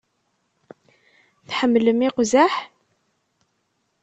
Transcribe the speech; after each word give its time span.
Tḥemmlem 1.47 1.99
iqzaḥ? 2.07 2.53